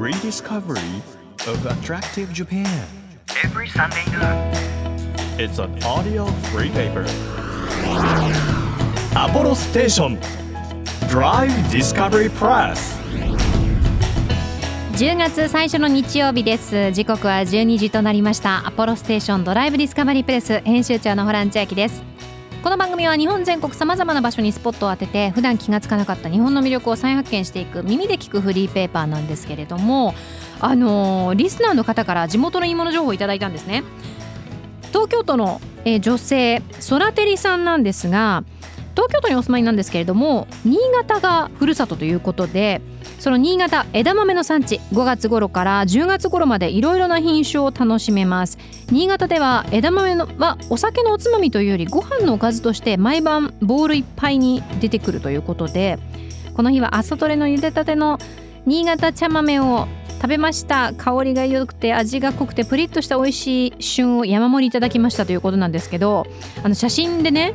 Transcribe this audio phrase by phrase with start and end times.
[0.00, 1.02] rediscovery
[1.46, 2.66] of attractive Japan.
[3.44, 4.50] every Sunday noon.
[5.38, 7.04] It's an audio free paper.
[9.14, 10.18] Apollo Station
[11.10, 12.98] Drive Discovery Press.
[14.94, 22.09] 10月最初の日曜日です時刻は12時となりましたアポロステーションドライブディスカバリープレス編集長のホラン千秋です
[22.62, 30.14] この番組は日本全国さまざまな場所にスポットを当てて普段気がつかなかった日本の魅力を再発見していく耳で聞くフリーペーパーなんですけれども
[30.60, 33.82] あのーリスナーの方から地元のいいもの情報をいただいたんですね。
[34.88, 38.44] 東京都の、えー女性ソラテリさんなんですが
[38.92, 42.80] 東京都にお住まいなんですけれども新潟がふるさとということで
[43.18, 48.58] その新潟枝豆の産地5月頃から10月頃までいろいろな品種を楽しめます。
[48.90, 55.98] 新潟では枝豆のはお酒のおつまみというよりご飯のおかずとして毎晩ボウルいっぱいに出てくるということで
[56.54, 58.18] この日は朝取れの茹でたての
[58.66, 59.86] 新潟茶豆を
[60.20, 60.92] 食べました。
[60.98, 66.26] 香りが良くて味が濃くてプリッとした美味しい旬を山盛りいただきましたということなんですけど
[66.62, 67.54] あの写真でね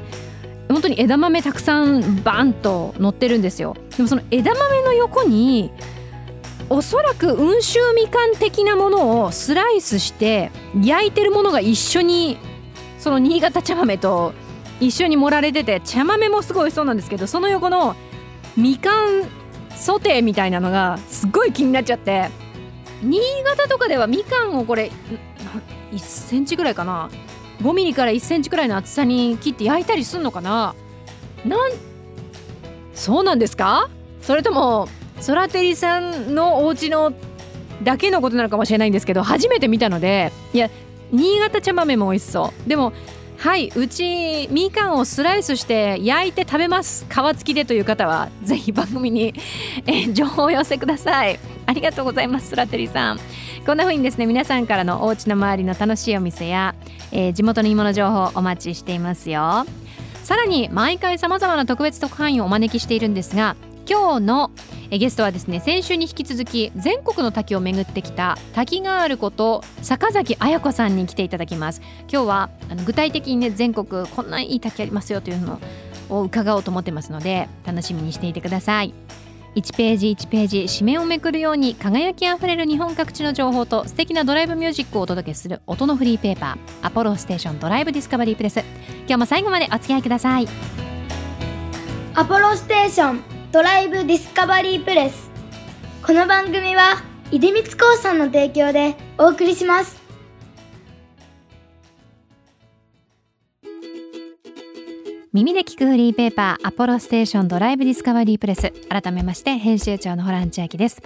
[0.70, 3.76] 本当に枝豆たくさんバンと乗ってるんですよ。
[3.96, 5.72] でもその枝豆の横に
[6.70, 10.52] おそらく温州みかん的なものをスライスして
[10.84, 12.38] 焼いてるものが一緒に
[12.98, 14.34] その新潟茶豆と
[14.80, 17.96] 一緒に盛られてて茶豆もすごい美味しそうなんですけどその横の
[18.58, 19.24] みかん
[19.76, 22.30] ソテーみたいなのがすごい気になっちゃって
[23.04, 24.90] 新潟とかではみかんをこれ
[25.92, 27.10] 1センチぐらいかな
[27.66, 30.76] 5ミリから1センチくらいの厚さに切って焼いたりすんのかな？
[31.44, 31.72] なん
[32.94, 33.90] そうなんですか？
[34.22, 34.88] それとも
[35.20, 37.12] ソラテリさんのお家の
[37.82, 40.70] だけのことなのかもしれないんですけど初めて見たのでいや
[41.12, 42.70] 新潟茶豆も美味しそう。
[42.70, 42.94] でも
[43.38, 47.06] はいうちみかんをスライスして焼いて食べます。
[47.10, 49.34] 皮付きでという方はぜひ番組に、
[49.86, 51.40] え情報を寄せください。
[51.66, 53.20] ありがとうございますソラテリさん。
[53.66, 56.76] こんな風にですね皆さんからのお家の周りの楽しいお店や、
[57.12, 59.66] えー地元の芋の情報お待ちしていますよ。
[60.24, 63.56] さらに毎回さまざまな特別特派員をお招きしているんですが
[63.88, 64.52] 今日の
[64.92, 71.82] えゲストはですね先週に引き続き全国の滝を巡ってきた滝があること坂崎彩子さんに来ていただきます。
[72.12, 75.60] 今日はあの具体的にね全国こんないい滝ありますよというの
[76.10, 78.94] を伺おうと思ってますので楽しみにしていてください。
[79.56, 88.60] 1ページ1ページ紙面をめくるように輝きあふれる日本各地の情報と素敵なドライブミュージックをお届けする音のフリーペーパーアポロステーションドライブディスカバリープレス。
[89.08, 90.48] 今日も最後までお付き合いください。
[92.16, 93.35] アポロステーション。
[93.56, 95.32] ドライブディスカバリープレス。
[96.06, 97.02] この番組は
[97.32, 99.96] 出光興産の提供でお送りします。
[105.32, 108.74] 耳で聞くフリーペーパーアポロステーションドライブディスカバリープレス。
[108.90, 111.02] 改めまして編集長のホラン千秋です。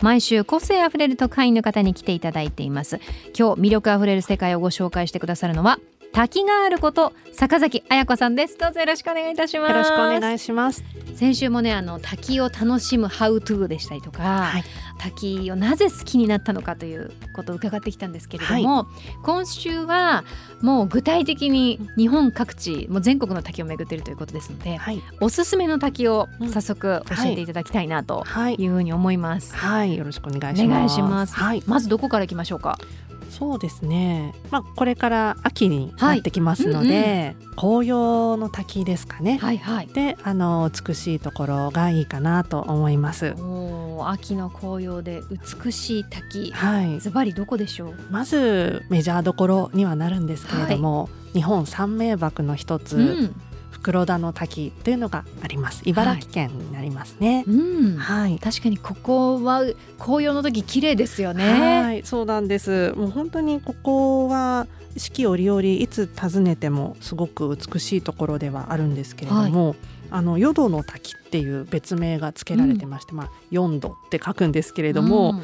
[0.00, 3.00] 毎週個性あふれる特派員の方に来ていただいています。
[3.36, 5.80] 今日魅力あふれる世界をご紹介してくださるのは
[6.12, 10.84] 滝があること坂崎彩子さんですどうぞよろしくお願いいたしますよろしくお願いします。
[11.14, 14.64] 先週もねあの滝を楽しむハウトゥーでしたりとか、はい
[15.02, 18.86] 滝をなぜ好きになったのかということを伺ってきたんですけれども、
[19.22, 20.24] 今週は
[20.60, 25.02] もう具体的に日本各地もう全国の滝を巡っているということですので、はい。
[25.22, 28.56] おすすめの滝をうん早速教えていただきたいなとはい。
[28.56, 29.56] いうふうに思います。
[29.56, 29.96] はい。
[29.96, 30.76] よろしくお願いおします。
[30.76, 31.34] 願いします。
[31.34, 31.62] はい。
[31.66, 32.76] まずどこから行きましょうか？
[33.30, 34.34] そうですね。
[34.50, 39.38] まあこれから秋になってきますので、紅葉の滝ですかね。
[39.38, 39.86] はいはい。
[39.86, 43.34] で、あの美しいところがいいかなと思います。
[44.04, 45.22] 秋の紅葉で
[45.64, 46.50] 美しい滝。
[46.52, 47.00] はい。
[47.00, 47.94] ズバリどこでしょう？
[48.10, 53.34] まずメジャーどころにはなるんですけれども、日本三名瀑の一つ、うん。
[53.70, 55.82] 袋田の滝というのがあります。
[55.84, 57.44] 茨城県になりますね。
[57.46, 57.96] うん。
[57.96, 58.38] はい。
[58.38, 59.62] 確かにここは
[59.98, 61.82] 紅葉の時綺麗ですよね。
[61.82, 62.92] はい、そうなんです。
[62.92, 64.66] もう本当にここは
[64.96, 69.76] 四季折々いつ訪ねてもすごく美しいところではあるんですけれども、
[70.10, 75.42] あの淀の滝っていう別名が付けられてまして、まあ四度って書くんですけれども、うん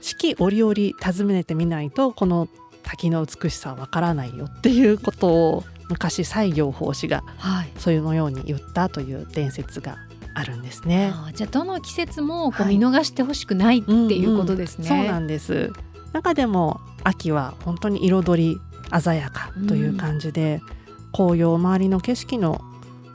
[0.00, 2.48] 四季折々訪ねてみないとこの
[2.82, 7.70] 滝の美しさはわからないよっていうことを昔西行法師がはい。
[7.78, 9.98] そういうのように言ったという伝説が
[10.34, 11.10] あるんですね。
[11.12, 14.88] あーじゃあどの季節もこうはい見逃してほしくないっていうことですね。
[14.88, 15.72] そうなんです
[16.12, 18.60] 中でも秋は本当に彩り
[19.00, 20.60] 鮮やかという感じで、
[21.12, 22.60] 紅葉周りの景色の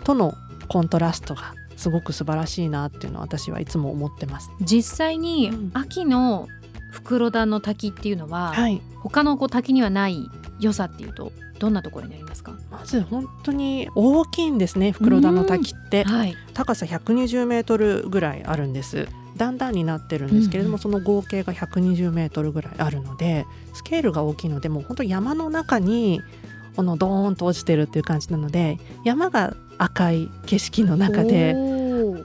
[0.03, 0.35] との
[0.67, 4.51] コントラストがすごく素晴らしいなっていうのは私はいつも思ってます。
[4.61, 6.47] 実際にうん秋の
[6.91, 10.29] 袋田の滝っていうのは、はい、他のこう滝にはない
[10.63, 12.57] 良さっていうとどんなところになりますか？
[12.71, 16.04] まず本当に大きいんですね袋田の滝って。
[16.04, 16.36] はい。
[16.54, 19.07] 高さ120メートルぐらいあるんです。
[19.38, 20.80] 段々になってるんですけれども、うんうん。
[20.80, 26.21] その合計が120メートルぐらいあるのでスケールが大きいのでもう本当山の中に
[26.75, 31.56] このドーンと落ちてるっていう感じなので山が赤い景色の中で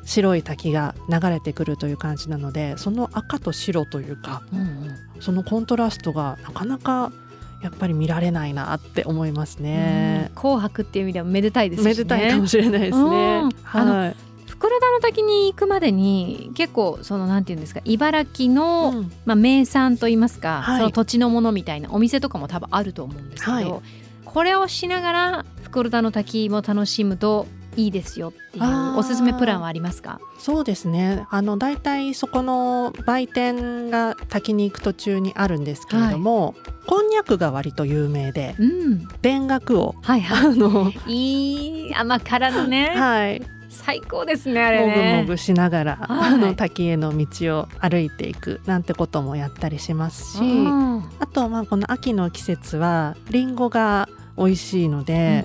[0.04, 4.96] 白い滝が流れてくるという感じなのでその赤と白というかうんうん。
[5.20, 7.12] そのコントラストがなかなか
[7.60, 10.30] やっぱり見られないなって思いますね。
[10.30, 10.34] うん。
[10.36, 11.90] 紅白っていう意味ではめでたいですしね。
[11.90, 13.42] めでたいかもしれないですね。
[13.64, 14.16] はい。
[14.48, 19.12] 袋田の滝に行くまでに結構そのなんていうんですか茨城の、うん。
[19.24, 20.78] まあ、名産といいますか、はい。
[20.78, 23.82] その土地のものみたいなお店とかも多分あると思うんですけど、はい。
[24.24, 27.46] これをしながら袋田の滝も楽しむと
[27.78, 30.20] いいですよっていうおすすめプランはありますか？
[30.38, 31.26] そうですね。
[31.30, 36.54] あの大体そこの売店が滝に行く途中にあるんですけれども、
[36.86, 39.08] こんにゃくが割と有名で、うん。
[39.22, 42.92] 田楽をはいは あの、いいい甘辛のね。
[42.96, 46.34] はい、最高ですねあれもぐねもぐしながら、はい。
[46.34, 55.44] あの滝への道を歩いていくなんてこともやったりしますし、うんあとまあこの秋の季節はリンゴが美味しいので、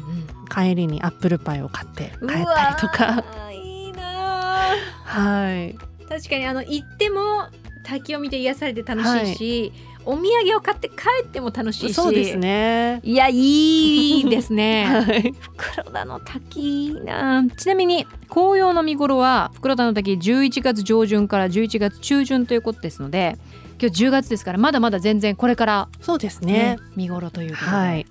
[0.54, 5.78] 帰りにアップルパイを買って帰ったりとか、いいなはい、ー
[6.08, 7.48] 確かにあの行っても
[7.84, 9.74] 滝を見て癒されて楽しいし、
[10.06, 10.96] お土産を買って帰
[11.26, 11.94] っても楽しいし。
[11.94, 13.00] そうですね。
[13.04, 14.86] いやいいですね。
[14.88, 23.38] はい、袋田の滝いいなちなみに紅葉の見頃は袋田の滝11月上旬から11月中旬ということですので
[23.82, 26.54] 今日10月ですからまだまだ全然これから、そうですね。
[26.54, 26.78] ね。
[26.96, 28.02] 見頃ということで、はい。
[28.02, 28.06] い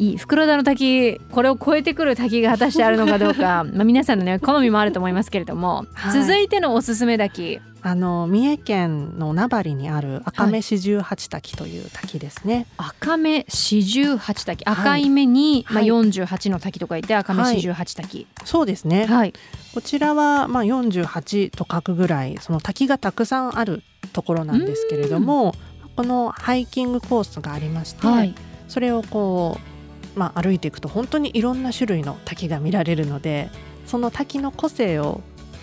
[0.00, 6.22] い袋田の滝これを超えてくる滝が果たしてあるのかどうか まあ皆さんのね好みもあると思いますけれども、はい。
[6.22, 7.60] 続いてのおすすめ滝。
[7.82, 12.66] あの三重県の名張にある赤目四十八滝という滝ですね。
[12.76, 14.64] 赤目四十八滝。
[14.64, 14.74] はい。
[14.74, 15.86] 赤い目に、まあ、はい。
[15.86, 18.26] 48の滝と書いて赤目四十八滝。
[18.44, 19.06] そうですね。
[19.06, 19.32] はい、
[19.74, 23.82] こちらはまあ四十八と書くぐらいその滝がたくさんある
[24.12, 25.54] ところなんですけれども、
[25.96, 28.34] このハイキングコースがありまして、はい、
[28.68, 29.69] それをこう
[30.16, 33.50] まあ歩いていくと本当にいろんな種類の滝が見られるので、
[33.86, 35.20] その滝の個性を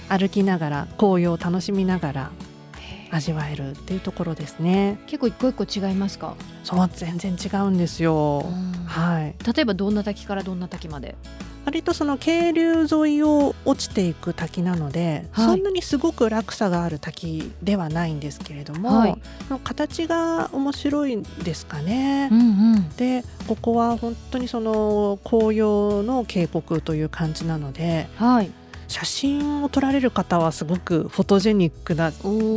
[0.10, 2.32] 歩きながら紅葉を楽しみながら
[3.12, 5.00] 味わえるっていうところですね。
[5.08, 8.46] 結構一個一個違いますか、そう全然違うんですよ。
[8.86, 9.36] はい。
[9.46, 11.16] 例えばどんな滝からどんな滝まで？
[11.68, 15.46] 割とその渓流沿いを落ちていく滝なので、はい。
[15.48, 19.18] そんなにすごく落差がある滝ではないんですけれども、はい。
[19.66, 22.30] 形が面白いんですかね。
[22.30, 22.36] んう
[22.78, 22.90] ん。
[22.96, 28.52] でここは本当にその紅葉の渓谷という感じなのではい。
[28.88, 32.12] 写真を撮られる方はすごくフォトジェニックな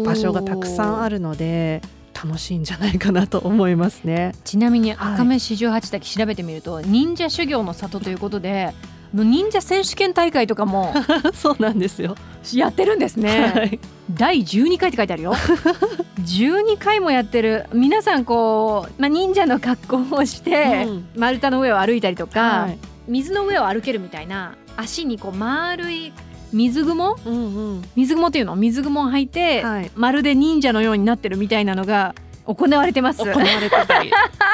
[0.04, 1.82] 場所がたくさんあるるので
[2.14, 4.36] 楽しいんじゃないかなと思いますね。
[4.44, 5.14] ちなみにはい。
[5.14, 8.72] 赤目四十八滝調べてみると、忍者修行の里ということで
[9.14, 10.94] 忍者選手権大会とかも
[11.34, 12.14] そうなんですよ。
[12.54, 13.78] やってるんですね、はい。
[14.12, 15.34] 第12回って書いてあるよ。
[16.20, 17.66] 12回もやってる。
[17.72, 21.08] 皆さんこう、まあ、忍者の格好をして、うん。
[21.16, 22.78] 丸太の上を歩いたりとか、はい。
[23.08, 26.12] 水の上を歩けるみたいな足にこう丸い
[26.52, 27.16] 水雲？
[27.24, 27.38] うんう
[27.74, 27.84] ん。
[27.96, 28.56] 水雲っていうの？
[28.56, 29.90] 水雲を履いて、はい。
[29.94, 32.14] まるで忍者のようになってるみたいなのが
[32.46, 33.22] 行われてます。
[33.22, 34.10] 行われてたり。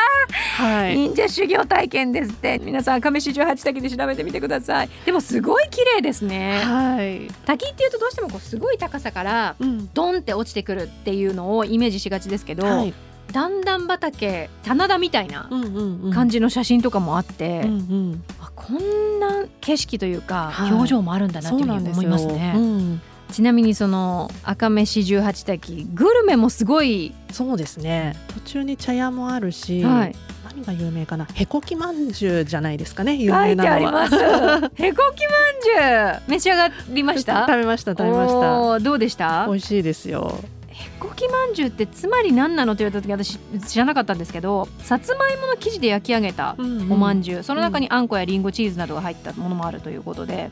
[0.57, 0.97] はい。
[0.97, 7.29] 忍者修行体験ですって皆さん亀四十八滝で調べてみてくださいでもすごい綺麗ですねはい。
[7.45, 9.91] 滝っていうとどうしてもこうすごい高さからうん。
[9.93, 12.95] ドンって落ちてくるっていうのをイメージしがちですけど、はい。
[13.33, 16.13] 段々畑棚田みたいなうんうんうん。
[16.13, 18.25] 感じの写真とかもあって、うんうん。
[18.41, 23.01] あこんな景色というか、はい表情もあるんだなっていうふうに思いますねうん。
[23.31, 28.15] ちなみにその赤目四十八滝グルメもすごい、そうですね。
[28.35, 30.15] 途中に茶屋もあるし、はい、
[30.57, 31.27] 何が有名かな？
[31.35, 33.17] へこきまんじゅうじゃないですかね？
[33.17, 34.71] 有書名なのは。
[34.75, 37.47] へこきまんじゅう召し上がりました？
[37.47, 38.81] 食べました食べました。
[38.81, 39.47] どうでした？
[39.47, 40.39] 美味しいですよ。
[40.69, 50.51] へこきまんじゅうってつまり何なのと言われた時私知らなかったんですけどさつまいもの生地で焼き上げたうんおまんじゅう、その中にあんこやりんごチーズなどが入ったものもあるということで、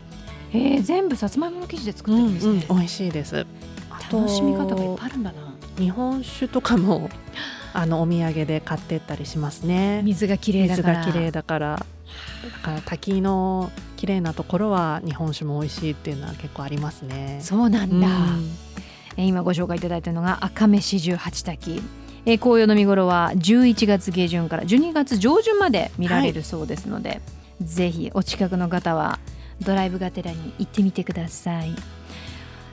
[0.52, 3.46] えー、全部さつまいもの生地で作ってるんですね、美味しいです。
[4.12, 7.08] 楽しみ方がいっぱいあるんだな日本酒とかも
[7.74, 10.00] あのお土産で買ってったりしますね。
[10.04, 11.86] 水がきれいだ水からが綺麗だから。
[12.44, 17.40] だから滝の綺麗なところは日本酒も美味しいっていうのは結構ありますね。
[17.42, 18.48] そうなんだ、うん
[19.16, 21.80] えー今ご紹介いただいたのが赤目四十八滝、
[22.26, 27.20] えー紅葉の見頃は11月下旬から12月上旬まで見られるそうですので、
[27.60, 29.18] ぜひお近くの方は
[29.60, 31.74] ドライブがてらに行ってみてください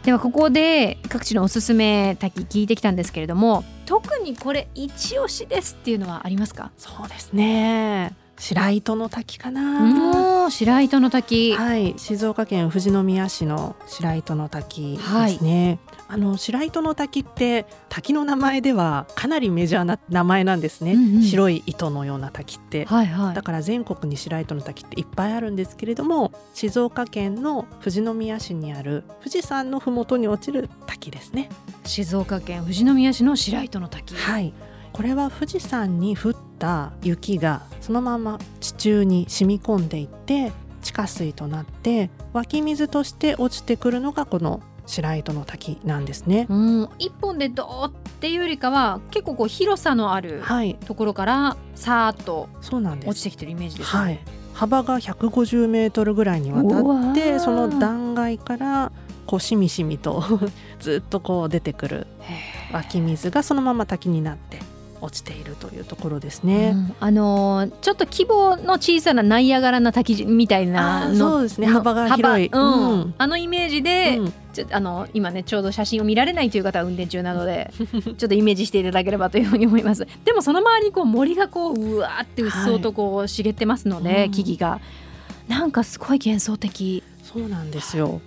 [0.04, 6.72] ではここで各地のおすすめ滝聞いてきたんですけれども特にこれ一押しですっていうのはありますか？
[6.78, 8.16] そうですね。
[8.42, 15.78] 白糸の滝かな、白糸の滝、はい、静岡県富士宮市の白糸の滝ですね。
[16.08, 20.94] あの白糸の滝って滝の名前ではかなりメジャーな名前なんですね。
[20.94, 22.86] うんうん白い糸のような滝って。
[22.86, 31.50] はいはいだから全国に白糸の滝っていっぱいあるんですけれども静岡県の富士宮市にある富士山のふもとに落ちる滝ですね。
[31.86, 34.52] 静岡県富士宮市の白糸の滝はい
[34.94, 46.48] これは富士山に降った雪がそのまま地中に染み込んでいって地下水となって湧き水として落ちてくるのがこの白糸の滝なんですね。
[46.50, 52.50] うん、一本でドーっていうよりかは結構こう広さのあるはい、ところからさーっと。
[53.08, 58.92] 落ちてきてるイメージですよはいね。、幅が150メートルぐらいにわたってその断崖から
[59.26, 60.24] こうしみしみと
[60.80, 62.08] ずっとこう出てくる
[62.74, 64.60] 湧き水がそのまま滝になって
[65.02, 66.74] 落ちているというところですね。
[66.76, 66.96] うん。
[67.00, 71.68] あのーちょっと規模の小さなナイアガラな滝みたいなそうですね。
[71.68, 72.50] の幅が広い。
[72.50, 72.62] 幅。
[72.62, 72.92] うん。
[72.92, 73.14] うん。
[73.18, 74.34] あのイメージで、うん。
[74.54, 77.72] ちょあの今ねちょうど写真を見られないという方は運転中なので
[78.18, 80.06] ちょっとイメージしていただければというふうに思います。
[80.26, 84.32] でもその周りにこう森がこううわーってうっそうとこう茂ってますので、うん。
[84.32, 84.80] 木々が。
[85.48, 87.04] なんかすごい幻想的。
[87.24, 88.22] そうなんですよ。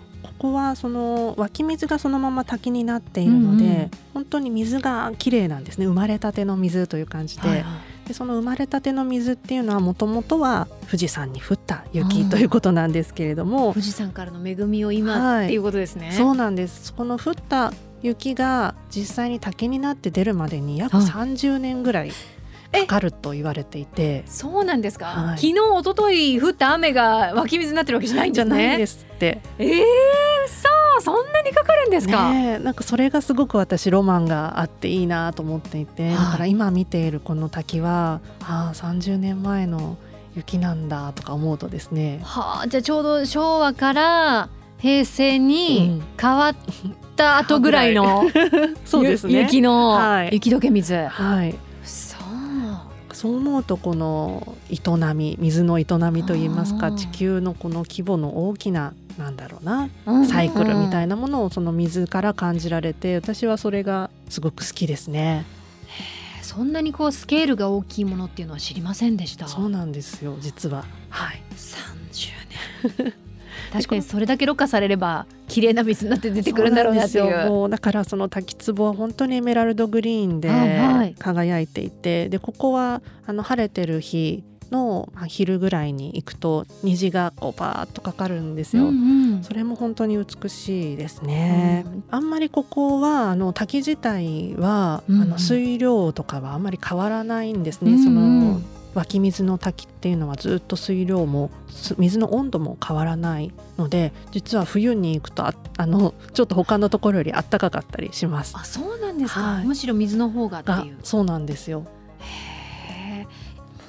[0.45, 3.91] ここはその湧き水がそのまま滝になっているので、うんうん。
[4.13, 5.87] 本当に水が綺麗なんですね。
[5.87, 8.09] 生まれたての水という感じで,、はいはい。
[8.09, 16.13] でその生まれたての水っていうのはもともとは富士山に降ったうん雪ということなんですけれども、富士山からの恵みを今、はいっていうことですね。
[16.13, 16.93] そうなんです。
[16.93, 17.73] この降った
[18.03, 21.07] 雪が実際に滝になって出るまでに約はい。
[21.07, 22.13] 30年ぐらい
[22.83, 25.39] かかると言われていて、そうなんですか、はい。
[25.39, 29.41] 昨日一昨日降った雨が湧き水になってるわけじゃないんじゃないですって。
[29.59, 30.14] えー、そうそんなにかか
[31.85, 36.17] るんですか、ねえなんかそれがすごく私ロマンがあっていいなと思っていて、はい。
[36.17, 39.97] だから今見ているこの滝はああ30年前の
[40.37, 44.49] 雪なんだとか思うとですねはあじゃあちょうど昭和から
[44.79, 46.57] 平成に変わっ
[47.17, 48.25] た後ぐらいの
[48.85, 49.33] そうですね。
[49.33, 50.31] ゆ雪の、はい。
[50.33, 50.95] 雪解け水。
[50.95, 51.55] はい。
[51.83, 52.25] そう
[53.15, 65.45] そう思うとこの営み水の営みといいますか地球のこの規模の大きななんだろうなうんサイクルみたいいなものをその水から感じられて私はそれがすごく好きですね。
[66.43, 69.49] そんなにこうスケールが大きいものっていうのは知りませんでした。
[69.49, 70.85] そうなんですよ実は。
[71.09, 71.43] はい。
[71.57, 72.31] 30
[72.99, 73.15] 年。
[73.73, 81.15] 確かにそれだけろ過されれば綺麗な水になって出てくるんだろうなっていそうもうだからその滝壺は本当にエメラルドグリーンではいはい。
[81.19, 88.85] 輝いていて、でここはあの晴れてる日のまあ昼ぐらいに行くと虹がこうバーッとかかるんですよ。
[88.85, 91.85] うんうんそれも本当に美しいですね。
[91.87, 97.93] うんあんまりここはあの滝自体は、うんうんあの水量とかはあんまり変わらないんですね。
[97.93, 98.61] うんうんその
[98.95, 108.55] 湧き水の滝っていうのはずっと水量もす水の温度も変わらないので実は冬に行くとああのちょっと他のところより暖かかったりします。
[108.57, 111.85] あそうなんですか、はいむしろ水の方がってがいうそうなんですよ。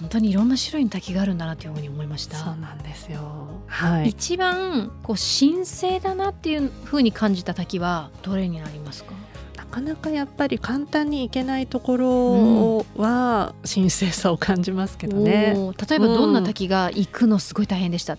[0.02, 2.38] 本当にいろんな種類の滝があるんだなというふうに思いました。
[2.38, 3.20] そうなんですよ。
[3.68, 4.10] はい。
[4.10, 9.14] 一番こう神聖だなっていうふうに感じた滝はどれになりますか？
[9.56, 15.54] なかなかやっぱり簡単に行けないところは神聖さを感じますけどね。
[15.56, 15.90] おー。
[15.90, 18.18] 例えばどんな滝が行くのすごい大変でした、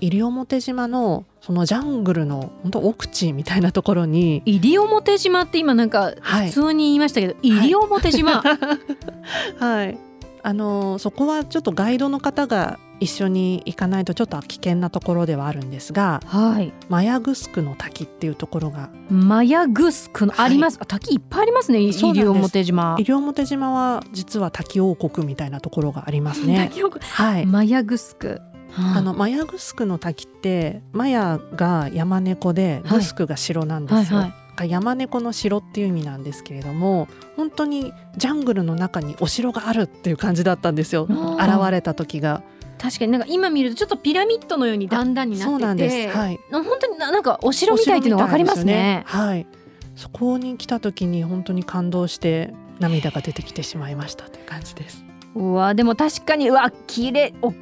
[0.00, 4.42] 西表島のそのジャングルの本当奥地みたいなところに。
[4.44, 9.98] 西表島って今なんかはい普通に言いましたけど、西表島、はい
[10.42, 16.72] あのそこはちょっとガイドの方が一緒に行かないとちょっと危険なところではあるんですがはい。
[16.88, 20.78] マヤグスクの滝っていうところがマヤグスクの、はいあります？
[20.80, 22.96] あ滝いっぱいありますね西表島。
[22.98, 26.70] 西表島は実は滝王国みたいなところがありますね。
[27.00, 27.46] はい。
[27.46, 28.40] マヤグスク、
[28.76, 32.98] あのマヤグスクの滝ってマヤが山猫ではい。
[32.98, 34.18] グスクが城なんですよ。
[34.18, 41.06] はいはい山猫の城っていう意味なんですけれども本当にジャングルの中にお城があるっていう感じだったんですよ。
[41.08, 42.42] 現れた時が。
[42.78, 43.12] 確かに。
[43.12, 46.16] なんか今見るとちょっとピラミッドのように段々になっててそうなんです。
[46.16, 46.40] はい。
[46.50, 49.04] な本当にななんかお城みたいっていうのが分かりますね。
[49.06, 49.58] お城みたいですよはい。
[49.96, 55.04] そこに来た時に本当に感動して涙が出てきてしまいましたという感じです。
[55.34, 57.34] うわでも確かにうわ綺麗。
[57.42, 57.52] お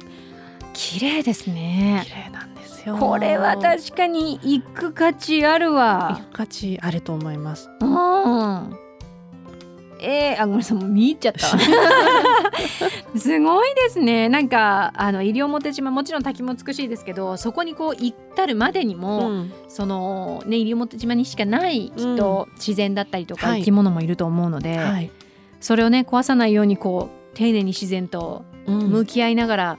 [0.73, 2.56] 綺麗です綺ね麗なんです。
[2.56, 2.56] よ
[2.95, 7.69] これは確かに行く価値ある行わく価値あると思います。
[7.81, 8.77] うん。
[9.99, 11.57] えー、あごめんなさい見入っちゃった
[13.17, 14.29] すごいですね。
[14.29, 19.53] なんかあの西表島もちろん滝も美しいですけどそこにこう行ったるまでにも、うん。
[19.67, 23.59] そのね西表島にしかないきっと自然だったりとかはい。
[23.59, 25.09] 生き物もいると思うので、はい。
[25.59, 28.77] それをね壊さないようにこう丁寧に自然とうん。
[28.89, 29.77] 向き合いながら、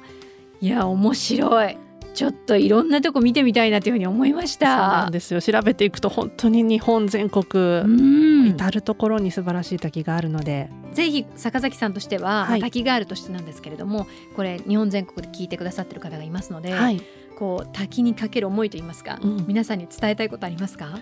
[0.60, 1.76] いや面白い
[2.18, 5.12] ちょっといろんなとこ見てみたいなというふうに思いましそうなたん。
[5.12, 5.40] ですよ。
[5.40, 8.48] 調べていくと本当に日本全国うん。
[8.48, 12.60] 至る所に素晴らしい滝があるので、ぜひ坂崎さんとしては、はい。
[12.60, 17.00] まあ滝があるとしてなんですけれどもこれ日本全国で聞いてくださってる方がいますので、はい、
[17.38, 19.44] こう滝にかける思いといいますか、うん。
[19.46, 20.98] 皆さんに伝えたいことありますか？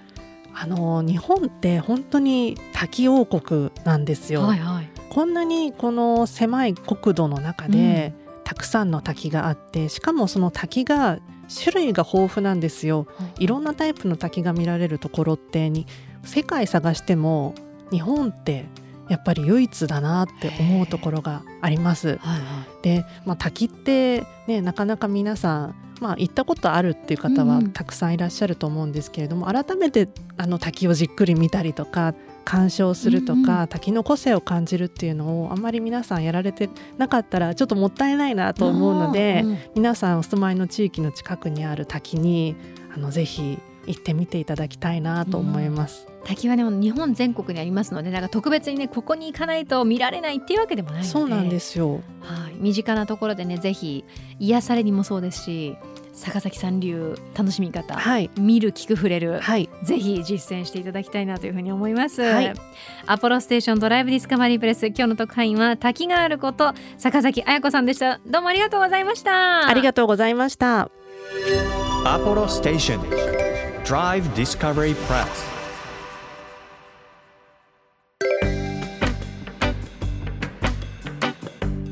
[0.54, 4.42] あの日本って本当に滝王国なんですよ。
[4.42, 4.90] はいはい。
[5.08, 8.12] こんなにこの狭い国土の中で、
[8.46, 11.18] たくさんの滝があってしかもその滝が
[11.52, 13.08] 種類が豊富なんですよ。
[13.40, 15.84] いろんなタイプの滝が見られるところってに
[16.24, 17.54] 世界探しても
[17.90, 18.66] 日本って
[19.08, 22.08] やっぱり唯一だなって思うところがあります。
[22.08, 22.40] はいはい
[22.82, 32.14] で、まあ、滝ってねなかなか皆さん、まあ、行ったことあるっていう方はうんうんたくさんいらっしゃると思うんですけれども、改めてあの滝をじっくり見たりとか
[32.46, 39.58] 鑑賞するとか、うんう滝の個性を感じるっていうのをあんまり皆さんやられてなかったらちょっともったいないなと思うので、うん。
[39.74, 42.54] 皆さんお住まいの地域の近くにある滝に
[42.94, 46.06] あのぜひ行ってみていただきたいなと思います。
[46.24, 51.08] 滝はね日本全国にありますのでなんか特別にねここに行かないと見られないっていうわけでもないので。
[51.08, 52.00] そうなんですよ。
[52.20, 54.04] はい、身近なところでねぜひ
[54.38, 55.76] 癒されにもそうですし
[56.16, 62.54] 坂崎さん流楽しみ方、はい、見る聞く触れる、はい、ぜひ実践していただきたいなというふうに思います、はい。
[63.06, 68.18] アポロステーションドライブディスカバリープレス今日の特派員は滝があること坂崎彩子さんでした。
[68.26, 69.68] どうもありがとうございました。
[69.68, 70.90] ありがとうございました。
[72.04, 72.98] Apollo Station
[73.84, 74.96] Drive Discovery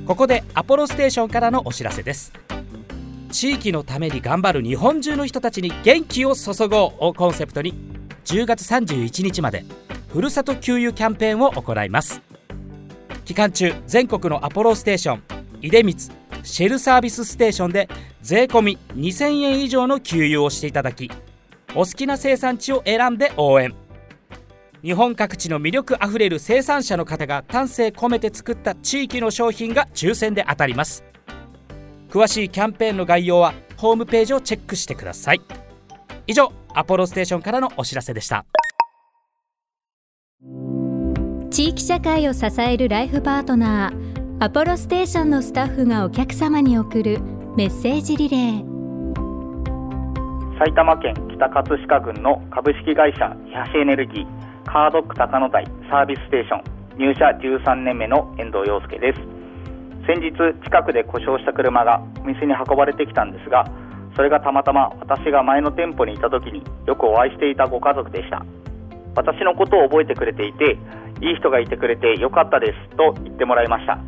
[0.07, 2.33] ここでアポロステーションからのお知らせです
[3.35, 7.75] 地域のために頑張る日本中の人たちに元気を注ごうをコンセプトに
[8.27, 9.65] 10月31日まで
[10.09, 12.23] ふるさと給油キャンペーンを行います。
[13.25, 15.23] 期間中全国のアポロステーション
[15.61, 15.97] 出光
[16.45, 17.89] シェルサービスステーションで
[18.23, 21.11] 税込2000円以上の給油をしていただき
[21.75, 23.75] お好きな生産地を選んで応援。
[24.83, 31.03] 日本各地の魅力あふれる生産者の方が丹精込めて作った地域の商品が抽選で当たります。
[32.15, 35.41] 詳しいキャンペーンの概要はホームページをチェックしてください。
[36.29, 38.47] 以上アポロステーションからのお知らせでした。
[41.51, 47.19] 地域社会を支えるライフパートナーアポロステーションのスタッフがお客様に送る
[47.57, 48.75] メッセージリレー。
[50.61, 54.27] 埼玉県北葛飾郡の株式会社東エネルギー
[54.71, 56.63] カードック高野台サービスステーション
[56.97, 59.34] 入社13年目の遠藤陽介です
[60.07, 60.33] 先日
[60.65, 63.65] 近くで故障した車がお店に運ばれてきたんですが
[64.17, 68.45] それがたまたま私が前の店舗にいた時によくお会いしていたご家族でした。
[69.17, 70.77] 私のことを覚えてくれていて
[71.21, 73.99] いい人がいてくれてよかったですと言ってもらいました。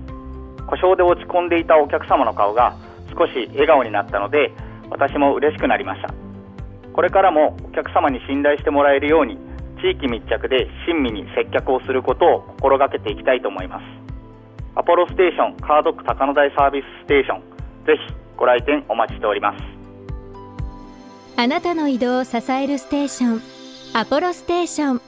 [0.66, 2.76] 故障で落ち込んでいたお客様の顔が
[3.16, 4.52] 少し笑顔になったので
[4.90, 6.12] 私も嬉しくなりました。
[6.92, 9.38] これからもお客様に信頼してもらえるように
[9.80, 13.95] 地域密着で親身に接客をすることを心がけていきたいと思います。
[14.78, 17.40] アポロステーションカードック高野台サービスステーション
[17.86, 19.64] ぜひご来店お待ちしております。
[21.38, 23.42] あなたの移動を支えるステーション
[23.94, 25.00] アポロステーション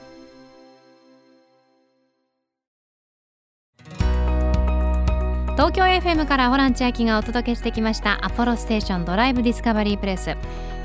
[5.53, 10.31] 東京 FM からホラン千秋がお届けしてきましたアポロステーションドライブディスカバリープレス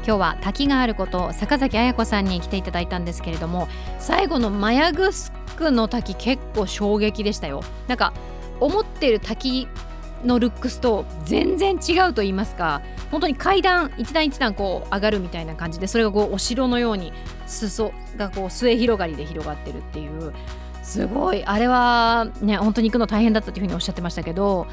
[0.07, 3.69] 今日は滝があること坂崎彩子さんに来ていただいたんですけれども
[3.99, 7.63] 最後のマヤグスクの滝結構衝撃でしたよ。
[7.87, 8.13] なんか
[8.61, 9.69] 思ってる滝
[10.25, 17.13] のルックスと全然違うと言いますか本当に階段一段一段こう上がるみたいな感じでそれがこうお城のように
[17.47, 20.33] 裾がこう末広がりで広がってるっていう
[20.83, 24.67] すごいあれはね本当に行くの大変だったというふうにおっしゃってましたけど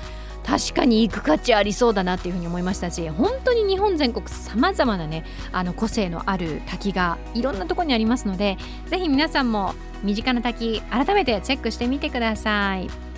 [0.45, 13.11] 確かに行く価値ありそうだなっていうふうに思いましたし本当に日本全国さまざまなねあの個性のある滝がいろんなところにありますのでぜひ皆さんも身近な滝改めてチェックしてみてください。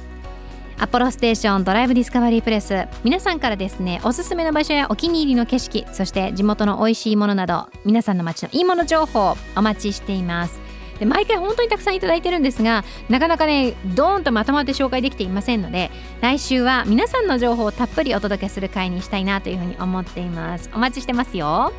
[0.84, 10.60] アポロステーションドライブディスカバリープレス皆さんからですねおすすめの場所やお気に入りの景色そして地元の美味しいものなど皆さんの街のいいもの情報お待ちしています。
[11.00, 20.70] で毎回本当にたくさんいただいてるんですがなかなかねドーンとまとまって紹介できていませんので来週は皆さんの情報をたっぷりお届けする回にしたいなというふうに思っています。
[20.74, 21.72] お待ちしてますよ。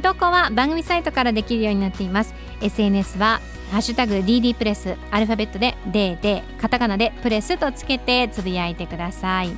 [0.00, 2.34] 投稿は番組サイトからできるようになっています。
[2.60, 9.50] SNS はハッシュタグ DD プレスアルファベットで DD カタカナでプレスとつけてつぶやいてください。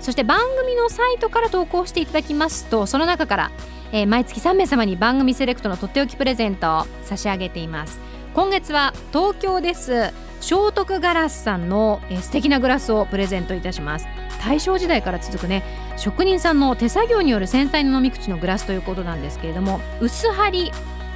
[0.00, 3.50] そして番組のサイトから投稿していただきますとその中から、
[3.92, 7.98] えー毎月3名様に番組セレクトのとっておきプレゼントを差し上げています。
[8.38, 10.12] 今月は東京です。
[10.40, 14.06] 聖徳ガラスさんの、えー素敵なグラスをプレゼントいたします。
[14.40, 15.64] 大正時代から続くね
[15.96, 20.72] 職人さんの手作業による繊細な飲み口のグラスということなんですけれども薄張り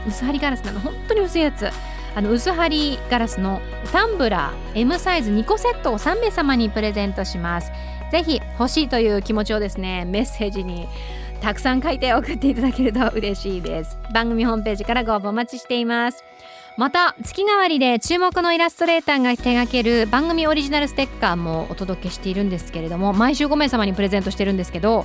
[0.08, 1.70] 薄張りガラスなの本当に薄いやつ。
[2.16, 7.70] あの薄張りガラスのタンブラー M サイズ2個セットを3名様にプレゼントします。
[8.10, 10.88] ぜひ欲しいという気持ちをですねメッセージに
[11.40, 13.96] たくさん書いて送っていただけると嬉しいです。
[14.12, 16.24] 番組ホームページからご応募お待ちしています。
[16.78, 25.04] また月替わりで注目のイラストレーターが手掛ける番組オリジナルステッカーもお届けしているんですけれども毎週5名様にプレゼントしてるんですけど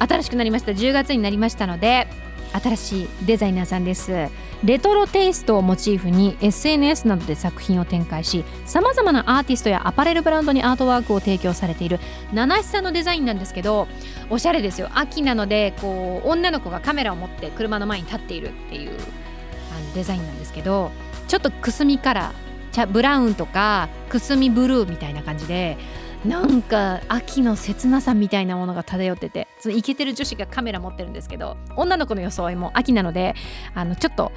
[0.00, 2.08] 新しくなりました10月になりましたので
[2.52, 4.28] 新しいデザイナーさんです。
[4.62, 11.98] レトロテイストをモチーフに SNS などで作品を展開しさまざまなアーティストやアパレルブランドにアートワークを提供されている
[12.32, 13.88] 七七さんのデザインなんですけど
[14.30, 14.88] おしゃれですよ。
[14.94, 18.92] 秋なのでこう女の子がカメラを持って車の前に立っているっていう
[19.94, 20.90] デザインなんですけど
[21.28, 25.78] ちょっとくすみカラー茶ブラウンとかくすみブルーみたいな感じで
[26.24, 33.34] なんか秋の切なさみたいなものが漂っててそのイケてる女子がカメラ持ってるんですけど女の子の装いも秋なので
[33.74, 34.32] あのちょっと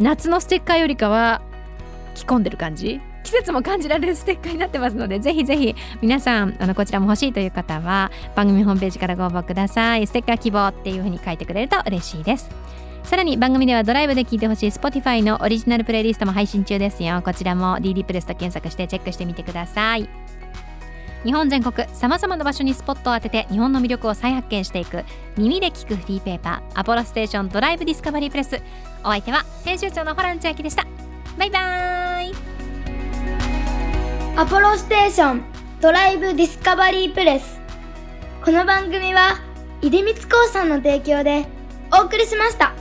[0.00, 1.42] 夏のステッカーよりかは
[2.14, 3.00] 着込んでる感じ。
[3.24, 10.06] 季節も感じられるステッカーになってますのでぜひぜひ皆さんあのこちらも欲しいという方は番組ホームページからご応募ください。
[10.06, 12.48] ステッカー希望っていう風に書いてくれると嬉しいです。
[13.08, 17.22] さらに番組ではドライブで聴いてほしい Spotify のオリジナルプレイリストも配信中ですよ。
[17.24, 20.06] こちらも DD プレスと検索してチェックしてみてください。
[21.24, 25.06] 日本全国さまざまな場所にスポットを当てて日本の魅力を再発見していく
[25.38, 28.60] 耳で聞くフリーペーパーアポロステーションドライブディスカバリープレス。
[29.02, 30.86] お相手は編集長のホラン千秋でした。
[31.38, 32.34] バイバーイ。
[34.36, 35.42] アポロステーション
[35.80, 37.58] ドライブディスカバリープレス。
[38.44, 39.40] この番組は
[39.80, 41.46] 出光興産の提供で
[41.90, 42.74] お送りしました。